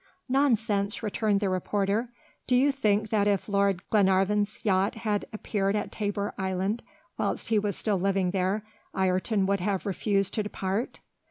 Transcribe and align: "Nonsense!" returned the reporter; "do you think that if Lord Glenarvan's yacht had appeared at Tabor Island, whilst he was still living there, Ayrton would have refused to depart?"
"Nonsense!" 0.27 1.03
returned 1.03 1.41
the 1.41 1.49
reporter; 1.49 2.09
"do 2.47 2.55
you 2.55 2.71
think 2.71 3.11
that 3.11 3.27
if 3.27 3.47
Lord 3.47 3.87
Glenarvan's 3.91 4.65
yacht 4.65 4.95
had 4.95 5.25
appeared 5.31 5.75
at 5.75 5.91
Tabor 5.91 6.33
Island, 6.39 6.81
whilst 7.19 7.49
he 7.49 7.59
was 7.59 7.75
still 7.75 7.99
living 7.99 8.31
there, 8.31 8.63
Ayrton 8.97 9.45
would 9.45 9.59
have 9.59 9.85
refused 9.85 10.33
to 10.33 10.41
depart?" 10.41 11.01